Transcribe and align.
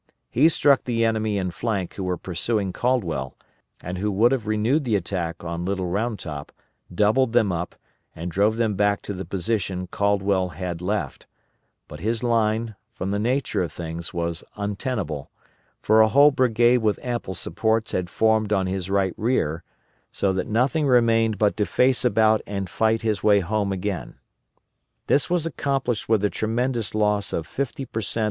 He 0.31 0.49
struck 0.49 0.85
the 0.85 1.05
enemy 1.05 1.37
in 1.37 1.51
flank 1.51 1.93
who 1.93 2.03
were 2.03 2.17
pursuing 2.17 2.73
Caldwell, 2.73 3.37
and 3.81 3.99
who 3.99 4.11
would 4.11 4.31
have 4.31 4.47
renewed 4.47 4.83
the 4.83 4.95
attack 4.95 5.43
on 5.43 5.63
Little 5.63 5.85
Round 5.85 6.17
Top, 6.17 6.51
doubled 6.91 7.33
them 7.33 7.51
up, 7.51 7.75
and 8.15 8.31
drove 8.31 8.57
them 8.57 8.73
back 8.73 9.03
to 9.03 9.13
the 9.13 9.25
position 9.25 9.85
Caldwell 9.85 10.53
had 10.57 10.81
left; 10.81 11.27
but 11.87 11.99
his 11.99 12.23
line, 12.23 12.73
from 12.91 13.11
the 13.11 13.19
nature 13.19 13.61
of 13.61 13.71
things, 13.71 14.11
was 14.11 14.43
untenable, 14.55 15.29
for 15.83 16.01
a 16.01 16.07
whole 16.07 16.31
brigade 16.31 16.79
with 16.79 16.97
ample 17.03 17.35
supports 17.35 17.91
had 17.91 18.09
formed 18.09 18.51
on 18.51 18.65
his 18.65 18.89
right 18.89 19.13
rear, 19.17 19.63
so 20.11 20.33
that 20.33 20.47
nothing 20.47 20.87
remained 20.87 21.37
but 21.37 21.55
to 21.57 21.65
face 21.67 22.03
about 22.03 22.41
and 22.47 22.71
fight 22.71 23.03
his 23.03 23.21
way 23.21 23.39
home 23.39 23.71
again. 23.71 24.17
This 25.05 25.29
was 25.29 25.45
accomplished 25.45 26.09
with 26.09 26.21
the 26.21 26.31
tremendous 26.31 26.95
loss 26.95 27.31
of 27.31 27.45
fifty 27.45 27.85
per 27.85 28.01
cent. 28.01 28.19